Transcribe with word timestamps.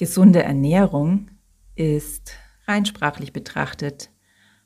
Gesunde 0.00 0.42
Ernährung 0.42 1.28
ist 1.74 2.32
rein 2.66 2.86
sprachlich 2.86 3.34
betrachtet 3.34 4.10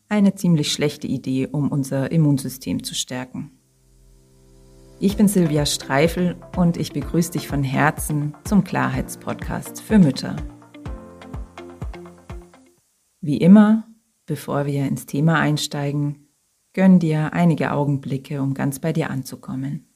eine 0.09 0.37
ziemlich 0.37 0.73
schlechte 0.73 1.09
Idee, 1.09 1.49
um 1.49 1.73
unser 1.73 2.13
Immunsystem 2.13 2.85
zu 2.85 2.95
stärken. 2.95 3.51
Ich 5.01 5.17
bin 5.17 5.27
Silvia 5.27 5.67
Streifel 5.67 6.37
und 6.57 6.77
ich 6.77 6.93
begrüße 6.93 7.33
dich 7.33 7.49
von 7.49 7.65
Herzen 7.65 8.37
zum 8.45 8.63
Klarheitspodcast 8.63 9.83
für 9.83 9.99
Mütter. 9.99 10.37
Wie 13.21 13.39
immer, 13.39 13.89
bevor 14.27 14.67
wir 14.67 14.87
ins 14.87 15.05
Thema 15.05 15.41
einsteigen, 15.41 16.29
gönn 16.75 17.01
dir 17.01 17.33
einige 17.33 17.73
Augenblicke, 17.73 18.41
um 18.41 18.55
ganz 18.55 18.79
bei 18.79 18.93
dir 18.93 19.11
anzukommen. 19.11 19.89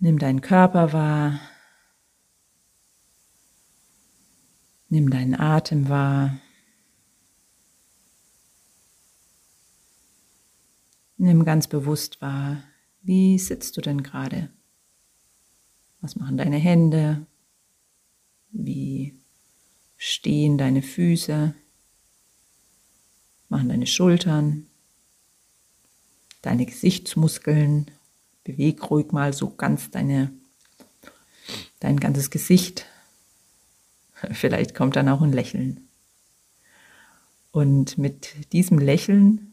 Nimm 0.00 0.18
deinen 0.18 0.40
Körper 0.40 0.92
wahr, 0.92 1.38
Nimm 4.92 5.08
deinen 5.08 5.34
Atem 5.34 5.88
wahr. 5.88 6.38
Nimm 11.16 11.46
ganz 11.46 11.66
bewusst 11.66 12.20
wahr, 12.20 12.62
wie 13.00 13.38
sitzt 13.38 13.74
du 13.78 13.80
denn 13.80 14.02
gerade? 14.02 14.50
Was 16.02 16.16
machen 16.16 16.36
deine 16.36 16.58
Hände? 16.58 17.26
Wie 18.50 19.18
stehen 19.96 20.58
deine 20.58 20.82
Füße? 20.82 21.54
Machen 23.48 23.70
deine 23.70 23.86
Schultern? 23.86 24.66
Deine 26.42 26.66
Gesichtsmuskeln? 26.66 27.90
Beweg 28.44 28.90
ruhig 28.90 29.10
mal 29.10 29.32
so 29.32 29.54
ganz 29.54 29.90
deine, 29.90 30.30
dein 31.80 31.98
ganzes 31.98 32.28
Gesicht 32.28 32.84
Vielleicht 34.32 34.74
kommt 34.74 34.96
dann 34.96 35.08
auch 35.08 35.22
ein 35.22 35.32
Lächeln. 35.32 35.88
Und 37.50 37.98
mit 37.98 38.52
diesem 38.52 38.78
Lächeln 38.78 39.52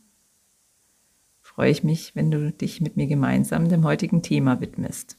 freue 1.41 1.71
ich 1.71 1.83
mich, 1.83 2.15
wenn 2.15 2.31
du 2.31 2.51
dich 2.51 2.79
mit 2.79 2.95
mir 2.95 3.07
gemeinsam 3.07 3.67
dem 3.67 3.83
heutigen 3.83 4.21
Thema 4.21 4.61
widmest. 4.61 5.17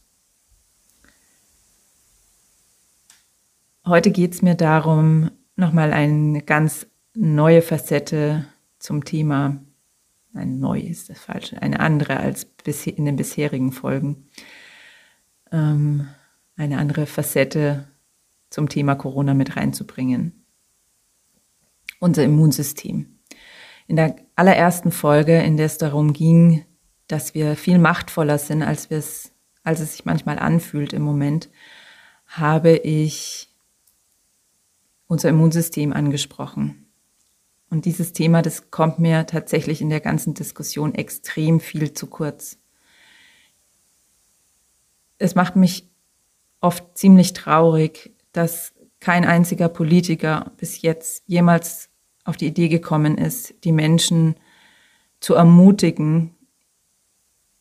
Heute 3.84 4.10
geht 4.10 4.34
es 4.34 4.42
mir 4.42 4.54
darum, 4.54 5.30
nochmal 5.56 5.92
eine 5.92 6.42
ganz 6.42 6.86
neue 7.14 7.60
Facette 7.60 8.46
zum 8.78 9.04
Thema, 9.04 9.60
ein 10.32 10.60
neu 10.60 10.78
ist 10.78 11.10
das 11.10 11.18
falsche, 11.18 11.60
eine 11.60 11.80
andere 11.80 12.18
als 12.18 12.46
in 12.86 13.04
den 13.04 13.16
bisherigen 13.16 13.72
Folgen, 13.72 14.28
ähm, 15.50 16.08
eine 16.56 16.78
andere 16.78 17.06
Facette 17.06 17.88
zum 18.50 18.68
Thema 18.68 18.96
Corona 18.96 19.32
mit 19.34 19.56
reinzubringen. 19.56 20.44
Unser 22.00 22.24
Immunsystem. 22.24 23.18
In 23.86 23.96
der 23.96 24.16
allerersten 24.36 24.92
Folge, 24.92 25.38
in 25.40 25.56
der 25.56 25.66
es 25.66 25.78
darum 25.78 26.12
ging, 26.12 26.64
dass 27.06 27.34
wir 27.34 27.56
viel 27.56 27.78
machtvoller 27.78 28.38
sind, 28.38 28.62
als 28.62 28.90
wir 28.90 28.98
es, 28.98 29.32
als 29.62 29.80
es 29.80 29.92
sich 29.92 30.04
manchmal 30.04 30.38
anfühlt 30.38 30.92
im 30.92 31.02
Moment, 31.02 31.50
habe 32.26 32.76
ich 32.76 33.48
unser 35.06 35.28
Immunsystem 35.28 35.92
angesprochen. 35.92 36.86
Und 37.68 37.84
dieses 37.84 38.12
Thema, 38.12 38.42
das 38.42 38.70
kommt 38.70 38.98
mir 38.98 39.26
tatsächlich 39.26 39.80
in 39.80 39.90
der 39.90 40.00
ganzen 40.00 40.34
Diskussion 40.34 40.94
extrem 40.94 41.60
viel 41.60 41.92
zu 41.92 42.06
kurz. 42.06 42.58
Es 45.18 45.34
macht 45.34 45.56
mich 45.56 45.88
oft 46.60 46.96
ziemlich 46.96 47.32
traurig, 47.32 48.12
dass 48.32 48.74
kein 49.00 49.24
einziger 49.24 49.68
Politiker 49.68 50.52
bis 50.56 50.82
jetzt 50.82 51.24
jemals 51.26 51.88
auf 52.24 52.36
die 52.36 52.46
Idee 52.46 52.68
gekommen 52.68 53.18
ist, 53.18 53.64
die 53.64 53.72
Menschen 53.72 54.36
zu 55.20 55.34
ermutigen, 55.34 56.34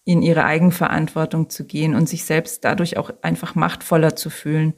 in 0.04 0.22
ihre 0.22 0.46
Eigenverantwortung 0.46 1.50
zu 1.50 1.66
gehen 1.66 1.94
und 1.94 2.10
sich 2.10 2.26
selbst 2.26 2.64
dadurch 2.66 2.98
auch 2.98 3.12
einfach 3.22 3.56
machtvoller 3.56 4.16
zu 4.16 4.30
fühlen, 4.30 4.74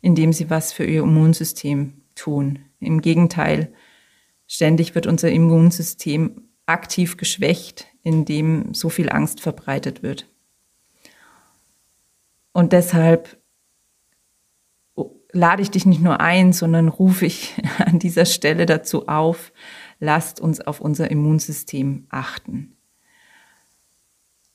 indem 0.00 0.32
sie 0.32 0.48
was 0.48 0.72
für 0.72 0.84
ihr 0.84 1.02
Immunsystem 1.02 2.02
tun. 2.14 2.60
Im 2.78 3.00
Gegenteil, 3.00 3.72
ständig 4.46 4.94
wird 4.94 5.06
unser 5.06 5.30
Immunsystem 5.30 6.48
aktiv 6.66 7.16
geschwächt, 7.16 7.86
indem 8.02 8.74
so 8.74 8.88
viel 8.88 9.10
Angst 9.10 9.40
verbreitet 9.40 10.02
wird. 10.02 10.28
Und 12.52 12.72
deshalb 12.72 13.38
lade 15.36 15.62
ich 15.62 15.70
dich 15.70 15.86
nicht 15.86 16.02
nur 16.02 16.20
ein, 16.20 16.52
sondern 16.52 16.88
rufe 16.88 17.26
ich 17.26 17.54
an 17.78 17.98
dieser 17.98 18.24
Stelle 18.24 18.66
dazu 18.66 19.06
auf, 19.06 19.52
lasst 20.00 20.40
uns 20.40 20.60
auf 20.60 20.80
unser 20.80 21.10
Immunsystem 21.10 22.06
achten. 22.08 22.76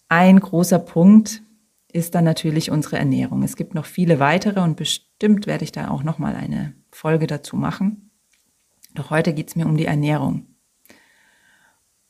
Ein 0.10 0.40
großer 0.40 0.80
Punkt 0.80 1.42
ist 1.94 2.16
dann 2.16 2.26
natürlich 2.26 2.72
unsere 2.72 2.98
Ernährung. 2.98 3.44
Es 3.44 3.56
gibt 3.56 3.76
noch 3.76 3.86
viele 3.86 4.20
weitere 4.20 4.60
und 4.60 4.76
bestimmt 4.76 5.48
werde 5.48 5.64
ich 5.64 5.72
da 5.72 5.90
auch 5.90 6.04
noch 6.04 6.20
mal 6.20 6.36
eine 6.36 6.74
Folge 6.92 7.28
dazu 7.28 7.56
machen. 7.56 8.12
Doch 8.94 9.10
heute 9.10 9.34
geht 9.34 9.50
es 9.50 9.56
mir 9.56 9.66
um 9.66 9.78
die 9.78 9.86
Ernährung. 9.86 10.48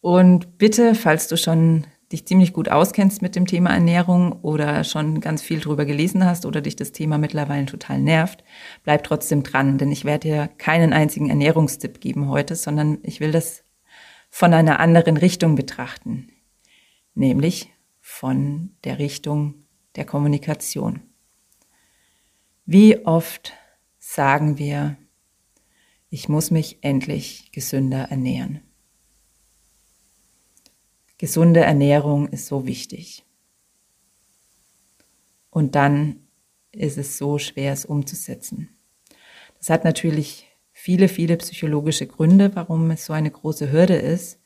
Und 0.01 0.57
bitte, 0.57 0.95
falls 0.95 1.27
du 1.27 1.37
schon 1.37 1.85
dich 2.11 2.25
ziemlich 2.25 2.53
gut 2.53 2.69
auskennst 2.69 3.21
mit 3.21 3.35
dem 3.35 3.45
Thema 3.45 3.71
Ernährung 3.71 4.33
oder 4.41 4.83
schon 4.83 5.21
ganz 5.21 5.41
viel 5.41 5.59
drüber 5.59 5.85
gelesen 5.85 6.25
hast 6.25 6.45
oder 6.45 6.61
dich 6.61 6.75
das 6.75 6.91
Thema 6.91 7.17
mittlerweile 7.17 7.65
total 7.65 7.99
nervt, 7.99 8.43
bleib 8.83 9.03
trotzdem 9.03 9.43
dran, 9.43 9.77
denn 9.77 9.91
ich 9.91 10.05
werde 10.05 10.27
dir 10.27 10.47
keinen 10.57 10.93
einzigen 10.93 11.29
Ernährungstipp 11.29 12.01
geben 12.01 12.29
heute, 12.29 12.55
sondern 12.55 12.99
ich 13.03 13.19
will 13.19 13.31
das 13.31 13.63
von 14.29 14.53
einer 14.53 14.79
anderen 14.79 15.17
Richtung 15.17 15.55
betrachten, 15.55 16.29
nämlich 17.13 17.69
von 17.99 18.71
der 18.83 18.99
Richtung 18.99 19.65
der 19.95 20.05
Kommunikation. 20.05 21.01
Wie 22.65 23.05
oft 23.05 23.53
sagen 23.99 24.57
wir, 24.57 24.97
ich 26.09 26.29
muss 26.29 26.51
mich 26.51 26.79
endlich 26.81 27.51
gesünder 27.51 28.09
ernähren? 28.09 28.61
Gesunde 31.21 31.59
Ernährung 31.59 32.29
ist 32.29 32.47
so 32.47 32.65
wichtig. 32.65 33.23
Und 35.51 35.75
dann 35.75 36.15
ist 36.71 36.97
es 36.97 37.19
so 37.19 37.37
schwer, 37.37 37.73
es 37.73 37.85
umzusetzen. 37.85 38.69
Das 39.59 39.69
hat 39.69 39.83
natürlich 39.83 40.47
viele, 40.71 41.07
viele 41.07 41.37
psychologische 41.37 42.07
Gründe, 42.07 42.55
warum 42.55 42.89
es 42.89 43.05
so 43.05 43.13
eine 43.13 43.29
große 43.29 43.71
Hürde 43.71 43.97
ist. 43.97 44.39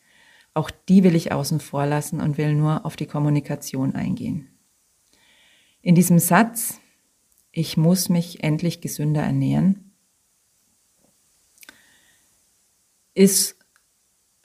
Auch 0.53 0.69
die 0.69 1.05
will 1.05 1.15
ich 1.15 1.31
außen 1.31 1.61
vor 1.61 1.85
lassen 1.85 2.19
und 2.19 2.37
will 2.37 2.53
nur 2.53 2.85
auf 2.85 2.97
die 2.97 3.05
Kommunikation 3.05 3.95
eingehen. 3.95 4.49
In 5.81 5.95
diesem 5.95 6.19
Satz, 6.19 6.81
ich 7.53 7.77
muss 7.77 8.09
mich 8.09 8.43
endlich 8.43 8.81
gesünder 8.81 9.21
ernähren, 9.21 9.93
ist 13.13 13.54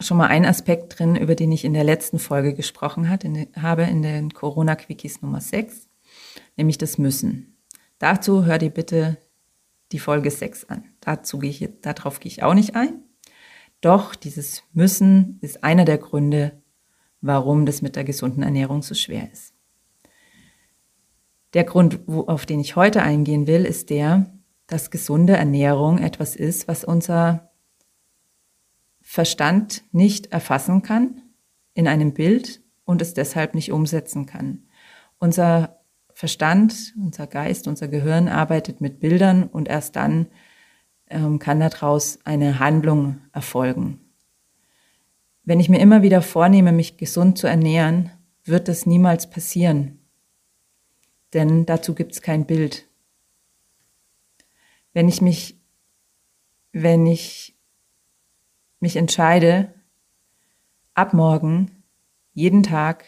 schon 0.00 0.16
mal 0.16 0.28
ein 0.28 0.46
Aspekt 0.46 0.98
drin, 0.98 1.16
über 1.16 1.34
den 1.34 1.52
ich 1.52 1.64
in 1.64 1.74
der 1.74 1.84
letzten 1.84 2.18
Folge 2.18 2.54
gesprochen 2.54 3.08
hat, 3.08 3.24
in 3.24 3.48
habe, 3.60 3.82
in 3.84 4.02
den 4.02 4.32
Corona-Quickies 4.32 5.22
Nummer 5.22 5.40
6, 5.40 5.88
nämlich 6.56 6.78
das 6.78 6.98
Müssen. 6.98 7.58
Dazu 7.98 8.44
hör 8.44 8.58
dir 8.58 8.70
bitte 8.70 9.18
die 9.92 9.98
Folge 9.98 10.30
6 10.30 10.64
an. 10.64 10.84
Dazu 11.00 11.38
gehe 11.38 11.50
ich, 11.50 11.68
darauf 11.82 12.20
gehe 12.20 12.30
ich 12.30 12.42
auch 12.42 12.54
nicht 12.54 12.76
ein. 12.76 13.02
Doch 13.80 14.14
dieses 14.14 14.62
Müssen 14.72 15.38
ist 15.40 15.64
einer 15.64 15.84
der 15.84 15.98
Gründe, 15.98 16.62
warum 17.20 17.66
das 17.66 17.82
mit 17.82 17.96
der 17.96 18.04
gesunden 18.04 18.42
Ernährung 18.42 18.82
so 18.82 18.94
schwer 18.94 19.30
ist. 19.30 19.54
Der 21.54 21.64
Grund, 21.64 22.00
wo, 22.06 22.22
auf 22.22 22.46
den 22.46 22.60
ich 22.60 22.76
heute 22.76 23.02
eingehen 23.02 23.46
will, 23.46 23.64
ist 23.64 23.90
der, 23.90 24.32
dass 24.66 24.90
gesunde 24.90 25.36
Ernährung 25.36 25.98
etwas 25.98 26.36
ist, 26.36 26.68
was 26.68 26.84
unser 26.84 27.49
Verstand 29.12 29.82
nicht 29.90 30.26
erfassen 30.26 30.82
kann 30.82 31.22
in 31.74 31.88
einem 31.88 32.14
Bild 32.14 32.62
und 32.84 33.02
es 33.02 33.12
deshalb 33.12 33.56
nicht 33.56 33.72
umsetzen 33.72 34.24
kann. 34.24 34.68
Unser 35.18 35.80
Verstand, 36.14 36.94
unser 36.96 37.26
Geist, 37.26 37.66
unser 37.66 37.88
Gehirn 37.88 38.28
arbeitet 38.28 38.80
mit 38.80 39.00
Bildern 39.00 39.48
und 39.48 39.66
erst 39.66 39.96
dann 39.96 40.28
ähm, 41.08 41.40
kann 41.40 41.58
daraus 41.58 42.20
eine 42.22 42.60
Handlung 42.60 43.20
erfolgen. 43.32 43.98
Wenn 45.42 45.58
ich 45.58 45.68
mir 45.68 45.80
immer 45.80 46.02
wieder 46.02 46.22
vornehme, 46.22 46.70
mich 46.70 46.96
gesund 46.96 47.36
zu 47.36 47.48
ernähren, 47.48 48.12
wird 48.44 48.68
das 48.68 48.86
niemals 48.86 49.28
passieren, 49.28 49.98
denn 51.32 51.66
dazu 51.66 51.96
gibt 51.96 52.12
es 52.12 52.22
kein 52.22 52.46
Bild. 52.46 52.86
Wenn 54.92 55.08
ich 55.08 55.20
mich, 55.20 55.58
wenn 56.70 57.06
ich 57.06 57.56
mich 58.80 58.96
entscheide, 58.96 59.74
ab 60.94 61.14
morgen 61.14 61.84
jeden 62.32 62.62
Tag 62.62 63.04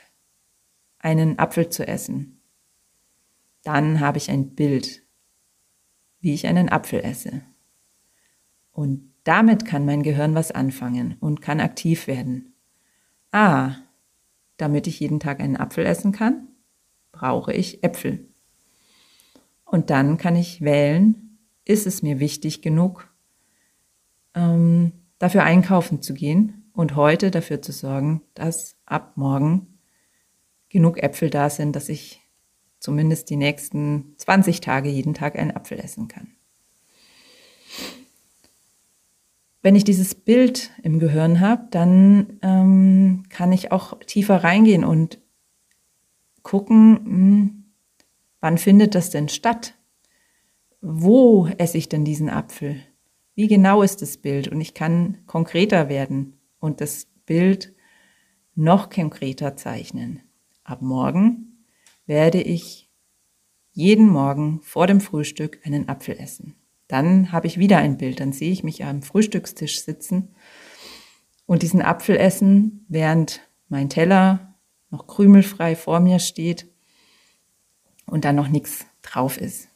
einen 0.99 1.39
Apfel 1.39 1.69
zu 1.69 1.87
essen, 1.87 2.41
dann 3.65 4.01
habe 4.01 4.19
ich 4.19 4.31
ein 4.31 4.55
Bild 4.55 5.03
wie 6.23 6.33
ich 6.33 6.47
einen 6.47 6.71
Apfel 6.71 7.01
esse. 7.01 7.43
Und 8.71 9.13
damit 9.25 9.67
kann 9.67 9.85
mein 9.85 10.03
Gehirn 10.03 10.35
was 10.35 10.51
anfangen 10.51 11.17
und 11.21 11.43
kann 11.43 11.61
aktiv 11.61 12.07
werden. 12.07 12.55
Ah, 13.33 13.75
damit 14.57 14.87
ich 14.87 15.01
jeden 15.01 15.21
Tag 15.21 15.41
einen 15.41 15.57
Apfel 15.57 15.85
essen 15.85 16.13
kann, 16.13 16.49
brauche 17.11 17.53
ich 17.53 17.83
Äpfel. 17.83 18.29
Und 19.65 19.91
dann 19.91 20.17
kann 20.17 20.37
ich 20.37 20.61
wählen, 20.61 21.39
ist 21.65 21.87
es 21.87 22.03
mir 22.03 22.21
wichtig 22.21 22.63
genug, 22.63 23.13
ähm, 24.35 24.93
dafür 25.23 25.45
einkaufen 25.45 26.03
zu 26.03 26.15
gehen 26.15 26.65
und 26.75 26.97
heute 26.97 27.31
dafür 27.31 27.63
zu 27.63 27.71
sorgen, 27.71 28.23
dass 28.35 28.75
ab 28.87 29.13
morgen 29.15 29.79
genug 30.69 31.01
Äpfel 31.01 31.31
da 31.31 31.49
sind, 31.49 31.77
dass 31.77 31.89
ich 31.89 32.23
zumindest 32.81 33.31
die 33.31 33.37
nächsten 33.37 34.15
20 34.17 34.61
Tage 34.61 34.89
jeden 34.89 35.15
Tag 35.15 35.39
einen 35.39 35.53
Apfel 35.53 35.79
essen 35.79 36.09
kann. 36.09 36.33
Wenn 39.63 39.77
ich 39.77 39.85
dieses 39.85 40.17
Bild 40.17 40.73
im 40.83 40.99
Gehirn 40.99 41.39
habe, 41.39 41.69
dann 41.71 42.41
ähm, 42.43 43.23
kann 43.29 43.53
ich 43.53 43.71
auch 43.71 44.01
tiefer 44.01 44.43
reingehen 44.43 44.83
und 44.83 45.21
gucken, 46.43 46.95
mh, 46.95 46.99
hm, 47.05 47.65
wann 48.41 48.59
findet 48.59 48.97
das 48.97 49.11
denn 49.11 49.29
statt? 49.29 49.75
Wo 50.81 51.47
esse 51.59 51.79
ich 51.79 51.89
denn 51.89 52.05
diesen 52.05 52.29
Apfel? 52.29 52.83
Wie 53.35 53.49
genau 53.49 53.83
ist 53.83 54.03
das 54.03 54.19
Bild? 54.19 54.49
Und 54.49 54.61
ich 54.61 54.75
kann 54.75 55.19
konkreter 55.27 55.89
werden 55.89 56.39
und 56.59 56.81
das 56.81 57.07
Bild 57.25 57.75
noch 58.55 58.91
konkreter 58.91 59.57
zeichnen. 59.57 60.21
Ab 60.65 60.83
morgen 60.83 61.65
werde 62.07 62.43
ich 62.43 62.91
jeden 63.73 64.09
Morgen 64.09 64.61
vor 64.63 64.87
dem 64.87 65.01
Frühstück 65.01 65.61
einen 65.65 65.89
Apfel 65.89 66.19
essen. 66.19 66.57
Dann 66.89 67.33
habe 67.33 67.47
ich 67.47 67.59
wieder 67.59 67.79
ein 67.79 67.97
Bild, 67.97 68.21
dann 68.21 68.33
sehe 68.33 68.53
ich 68.53 68.63
mich 68.65 68.85
am 68.85 69.01
Frühstückstisch 69.01 69.83
sitzen 69.83 70.35
und 71.47 71.63
diesen 71.63 71.81
Apfel 71.81 72.17
essen, 72.19 72.85
während 72.89 73.41
mein 73.69 73.89
Teller 73.89 74.55
noch 74.91 75.07
krümelfrei 75.07 75.75
vor 75.75 76.01
mir 76.01 76.19
steht 76.19 76.69
und 78.05 78.27
dann 78.27 78.37
noch 78.37 78.49
nichts 78.49 78.85
drauf 79.01 79.39
ist. 79.39 79.72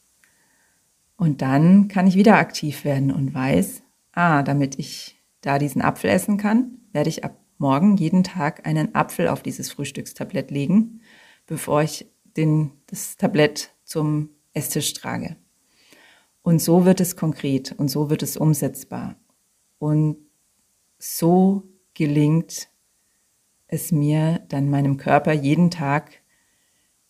Und 1.16 1.42
dann 1.42 1.88
kann 1.88 2.06
ich 2.06 2.14
wieder 2.14 2.36
aktiv 2.36 2.84
werden 2.84 3.10
und 3.10 3.34
weiß, 3.34 3.82
ah, 4.12 4.42
damit 4.42 4.78
ich 4.78 5.20
da 5.40 5.58
diesen 5.58 5.82
Apfel 5.82 6.10
essen 6.10 6.36
kann, 6.36 6.78
werde 6.92 7.08
ich 7.08 7.24
ab 7.24 7.38
morgen 7.58 7.96
jeden 7.96 8.22
Tag 8.22 8.66
einen 8.66 8.94
Apfel 8.94 9.28
auf 9.28 9.42
dieses 9.42 9.70
Frühstückstablett 9.70 10.50
legen, 10.50 11.00
bevor 11.46 11.82
ich 11.82 12.06
den, 12.36 12.72
das 12.86 13.16
Tablett 13.16 13.74
zum 13.84 14.30
Esstisch 14.52 14.92
trage. 14.92 15.36
Und 16.42 16.60
so 16.60 16.84
wird 16.84 17.00
es 17.00 17.16
konkret 17.16 17.72
und 17.72 17.88
so 17.88 18.10
wird 18.10 18.22
es 18.22 18.36
umsetzbar. 18.36 19.16
Und 19.78 20.19
so 20.98 21.64
gelingt 21.94 22.69
es 23.69 23.90
mir 23.90 24.40
dann 24.48 24.70
meinem 24.70 24.96
Körper 24.96 25.32
jeden 25.32 25.70
Tag 25.70 26.22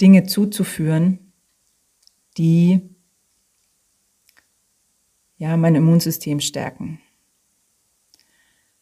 Dinge 0.01 0.25
zuzuführen, 0.25 1.33
die 2.39 2.96
ja, 5.39 5.57
mein 5.57 5.75
Immunsystem 5.75 6.41
stärken. 6.41 7.01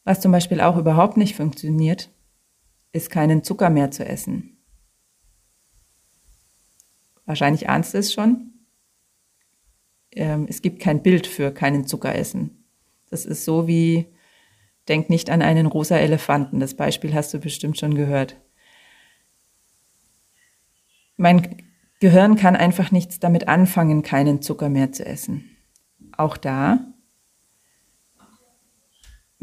Was 0.04 0.20
zum 0.20 0.32
Beispiel 0.32 0.60
auch 0.60 0.76
überhaupt 0.76 1.16
nicht 1.16 1.34
funktioniert, 1.34 2.10
ist 2.92 3.10
keinen 3.10 3.42
Zucker 3.42 3.70
mehr 3.70 3.90
zu 3.90 4.04
essen. 4.04 4.58
Wahrscheinlich 7.26 7.68
ahnst 7.68 7.94
du 7.94 7.98
es 7.98 8.12
schon. 8.12 8.52
Ähm, 10.12 10.46
es 10.48 10.62
gibt 10.62 10.80
kein 10.80 11.02
Bild 11.02 11.26
für 11.26 11.52
keinen 11.52 11.86
Zucker 11.86 12.14
essen. 12.14 12.64
Das 13.10 13.24
ist 13.24 13.44
so 13.44 13.66
wie, 13.66 14.06
denk 14.88 15.10
nicht 15.10 15.30
an 15.30 15.42
einen 15.42 15.66
rosa 15.66 15.96
Elefanten. 15.96 16.60
Das 16.60 16.74
Beispiel 16.74 17.14
hast 17.14 17.32
du 17.34 17.38
bestimmt 17.40 17.78
schon 17.78 17.94
gehört. 17.94 18.36
Mein 21.16 21.62
Gehirn 21.98 22.36
kann 22.36 22.54
einfach 22.54 22.92
nichts 22.92 23.18
damit 23.18 23.48
anfangen, 23.48 24.02
keinen 24.02 24.42
Zucker 24.42 24.68
mehr 24.68 24.92
zu 24.92 25.06
essen 25.06 25.53
auch 26.18 26.36
da 26.36 26.80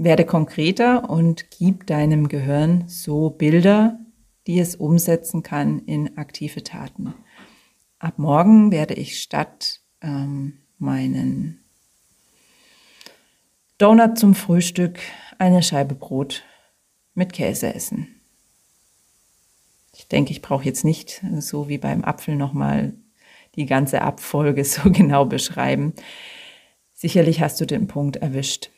werde 0.03 0.25
konkreter 0.25 1.09
und 1.09 1.51
gib 1.51 1.85
deinem 1.85 2.27
Gehirn 2.27 2.85
so 2.87 3.29
Bilder, 3.29 3.99
die 4.47 4.59
es 4.59 4.75
umsetzen 4.75 5.43
kann 5.43 5.79
in 5.85 6.17
aktive 6.17 6.63
Taten. 6.63 7.13
Ab 7.99 8.17
morgen 8.17 8.71
werde 8.71 8.95
ich 8.95 9.21
statt 9.21 9.81
ähm, 10.01 10.57
meinen 10.79 11.63
Donut 13.77 14.17
zum 14.17 14.33
Frühstück 14.33 14.99
eine 15.37 15.61
Scheibe 15.61 15.95
Brot 15.95 16.43
mit 17.13 17.33
Käse 17.33 17.73
essen. 17.73 18.07
Ich 19.93 20.07
denke, 20.07 20.31
ich 20.31 20.41
brauche 20.41 20.65
jetzt 20.65 20.83
nicht 20.83 21.21
so 21.39 21.67
wie 21.67 21.77
beim 21.77 22.03
Apfel 22.03 22.35
nochmal 22.35 22.93
die 23.55 23.65
ganze 23.65 24.01
Abfolge 24.01 24.65
so 24.65 24.91
genau 24.91 25.25
beschreiben. 25.25 25.93
Sicherlich 27.01 27.41
hast 27.41 27.59
du 27.59 27.65
den 27.65 27.87
Punkt 27.87 28.17
erwischt. 28.17 28.69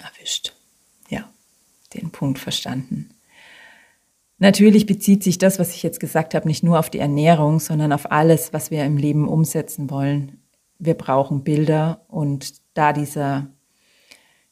Erwischt. 0.00 0.56
Ja, 1.08 1.30
den 1.94 2.10
Punkt 2.10 2.40
verstanden. 2.40 3.10
Natürlich 4.38 4.86
bezieht 4.86 5.22
sich 5.22 5.38
das, 5.38 5.60
was 5.60 5.72
ich 5.72 5.84
jetzt 5.84 6.00
gesagt 6.00 6.34
habe, 6.34 6.48
nicht 6.48 6.64
nur 6.64 6.80
auf 6.80 6.90
die 6.90 6.98
Ernährung, 6.98 7.60
sondern 7.60 7.92
auf 7.92 8.10
alles, 8.10 8.52
was 8.52 8.72
wir 8.72 8.84
im 8.84 8.96
Leben 8.96 9.28
umsetzen 9.28 9.88
wollen. 9.88 10.42
Wir 10.80 10.94
brauchen 10.94 11.44
Bilder 11.44 12.04
und 12.08 12.54
da 12.74 12.92
dieser, 12.92 13.46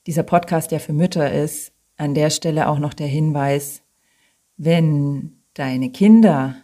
dieser 0.07 0.23
Podcast 0.23 0.71
ja 0.71 0.79
für 0.79 0.93
Mütter 0.93 1.33
ist, 1.33 1.73
an 1.97 2.15
der 2.15 2.31
Stelle 2.31 2.69
auch 2.69 2.79
noch 2.79 2.95
der 2.95 3.09
Hinweis, 3.09 3.83
wenn 4.57 5.43
deine 5.55 5.91
Kinder 5.91 6.55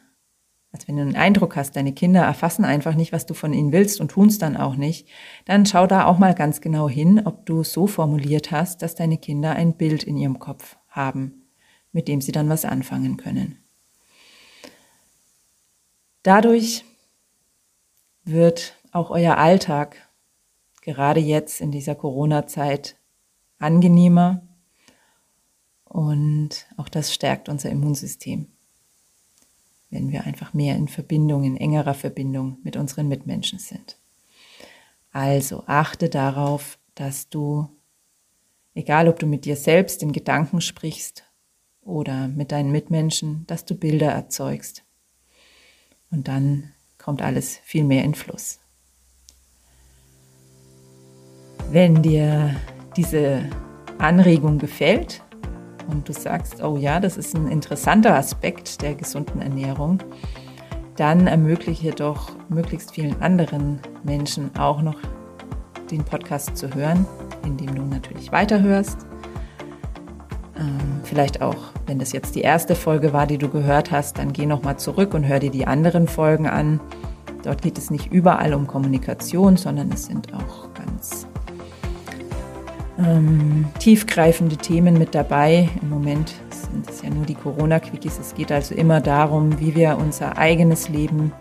also 0.75 0.89
wenn 0.89 0.97
du 0.97 1.03
einen 1.03 1.15
Eindruck 1.15 1.55
hast, 1.55 1.77
deine 1.77 1.93
Kinder 1.93 2.23
erfassen 2.23 2.65
einfach 2.65 2.97
nicht, 2.97 3.13
was 3.13 3.27
du 3.27 3.35
von 3.35 3.53
ihnen 3.53 3.71
willst 3.71 4.01
und 4.01 4.11
tun 4.11 4.27
es 4.27 4.39
dann 4.39 4.57
auch 4.57 4.75
nicht, 4.75 5.07
dann 5.45 5.67
schau 5.67 5.87
da 5.87 6.05
auch 6.07 6.19
mal 6.19 6.35
ganz 6.35 6.61
genau 6.61 6.89
hin, 6.89 7.23
ob 7.25 7.47
du 7.47 7.63
so 7.63 7.87
formuliert 7.87 8.51
hast, 8.51 8.83
dass 8.83 8.97
deine 8.97 9.17
Kinder 9.17 9.53
ein 9.53 9.77
Bild 9.77 10.03
in 10.03 10.17
ihrem 10.17 10.41
Kopf 10.41 10.77
haben, 10.89 11.45
mit 11.93 12.09
dem 12.09 12.21
sie 12.21 12.33
dann 12.33 12.49
was 12.49 12.65
anfangen 12.65 13.17
können. 13.17 13.57
Dadurch 16.25 16.85
wird 18.25 18.75
auch 18.91 19.11
euer 19.11 19.37
Alltag 19.37 20.09
gerade 20.83 21.21
jetzt 21.21 21.61
in 21.61 21.71
dieser 21.71 21.95
Corona-Zeit 21.95 22.97
angenehmer 23.61 24.43
und 25.85 26.67
auch 26.77 26.89
das 26.89 27.15
stärkt 27.15 27.49
unser 27.49 27.71
Immunsystem 27.71 28.54
wenn 29.95 30.11
wir 30.11 30.25
einfach 30.25 30.53
mehr 30.53 30.75
in 30.77 30.89
Verbindung, 30.89 31.45
in 31.45 31.57
engerer 31.57 31.95
Verbindung 31.95 32.59
mit 32.65 32.77
unseren 32.77 33.07
Mitmenschen 33.09 33.61
sind. 33.61 33.97
Also 35.13 35.63
achte 35.67 36.09
darauf, 36.09 36.79
dass 36.97 37.29
du, 37.29 37.69
egal 38.75 39.09
ob 39.09 39.21
du 39.21 39.27
mit 39.27 39.45
dir 39.45 39.55
selbst 39.55 40.03
in 40.03 40.13
Gedanken 40.13 40.61
sprichst 40.61 41.25
oder 41.81 42.27
mit 42.27 42.51
deinen 42.51 42.73
Mitmenschen, 42.73 43.45
dass 43.47 43.65
du 43.65 43.77
Bilder 43.77 44.11
erzeugst. 44.11 44.83
Und 46.11 46.27
dann 46.27 46.73
kommt 46.99 47.23
alles 47.23 47.59
viel 47.63 47.85
mehr 47.85 48.03
in 48.03 48.15
Fluss. 48.15 48.59
Wenn 51.71 52.03
dir 52.03 52.57
diese 52.97 53.49
Anregung 53.99 54.59
gefällt, 54.59 55.23
und 55.89 56.09
du 56.09 56.13
sagst, 56.13 56.63
oh 56.63 56.77
ja, 56.77 57.01
das 57.01 57.17
ist 57.17 57.35
ein 57.35 57.49
interessanter 57.49 58.15
Aspekt 58.15 58.83
der 58.83 58.95
gesunden 58.95 59.41
Ernährung, 59.41 59.99
dann 60.97 61.27
ermögliche 61.27 61.91
doch 61.91 62.33
möglichst 62.49 62.93
vielen 62.93 63.21
anderen 63.21 63.81
Menschen 64.05 64.55
auch 64.57 64.83
noch 64.83 64.97
den 65.91 66.05
Podcast 66.05 66.57
zu 66.57 66.75
hören, 66.75 67.07
indem 67.45 67.75
du 67.75 67.83
natürlich 67.83 68.33
weiterhörst. 68.33 68.99
Ähm, 70.57 71.01
vielleicht 71.03 71.43
auch, 71.43 71.57
wenn 71.87 71.99
das 71.99 72.13
jetzt 72.13 72.35
die 72.35 72.43
erste 72.43 72.75
Folge 72.75 73.13
war, 73.13 73.27
die 73.27 73.39
du 73.39 73.49
gehört 73.49 73.91
hast, 73.91 74.19
dann 74.19 74.33
geh 74.33 74.47
nochmal 74.47 74.79
zurück 74.79 75.15
und 75.15 75.25
hör 75.25 75.41
dir 75.41 75.51
die 75.51 75.67
anderen 75.67 76.09
Folgen 76.09 76.47
an. 76.47 76.81
Dort 77.43 77.63
geht 77.63 77.77
es 77.77 77.91
nicht 77.91 78.11
überall 78.13 78.55
um 78.55 78.67
Kommunikation, 78.67 79.57
sondern 79.57 79.93
es 79.93 80.07
sind 80.07 80.33
auch 80.33 80.73
ganz 80.75 81.27
ähm, 82.99 83.67
tiefgreifende 83.79 84.57
Themen 84.57 84.99
mit 84.99 85.15
dabei. 85.15 85.69
Im 85.83 85.91
Moment 85.91 86.35
sind 86.51 86.89
es 86.89 87.03
ja 87.03 87.11
nur 87.11 87.27
die 87.27 87.35
Corona-Quickies. 87.35 88.19
Es 88.19 88.35
geht 88.35 88.53
also 88.53 88.75
immer 88.75 89.01
darum, 89.01 89.59
wie 89.61 89.75
wir 89.75 89.99
unser 89.99 90.39
eigenes 90.39 90.89
Leben 90.89 91.33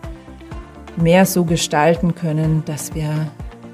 mehr 0.96 1.26
so 1.26 1.44
gestalten 1.44 2.14
können, 2.14 2.62
dass 2.66 2.94
wir 2.94 3.10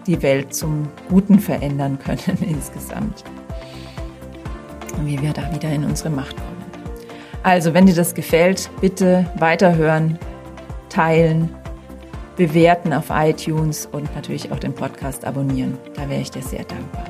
die 0.07 0.23
Welt 0.23 0.55
zum 0.55 0.89
Guten 1.09 1.39
verändern 1.39 1.99
können 1.99 2.39
insgesamt. 2.41 3.25
Und 4.97 5.07
wie 5.07 5.21
wir 5.21 5.33
da 5.33 5.53
wieder 5.55 5.71
in 5.71 5.85
unsere 5.85 6.11
Macht 6.11 6.37
kommen. 6.37 6.51
Also, 7.43 7.73
wenn 7.73 7.87
dir 7.87 7.95
das 7.95 8.15
gefällt, 8.15 8.69
bitte 8.83 9.27
weiterhören, 9.39 10.19
teilen, 10.91 11.49
bewerten 12.37 12.93
auf 12.93 13.07
iTunes 13.11 13.87
und 13.87 14.15
natürlich 14.15 14.53
auch 14.53 14.59
den 14.59 14.75
Podcast 14.75 15.25
abonnieren. 15.25 15.79
Da 15.95 16.09
wäre 16.09 16.21
ich 16.21 16.31
dir 16.31 16.43
sehr 16.43 16.65
dankbar. 16.65 17.10